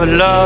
of 0.00 0.08
love. 0.16 0.43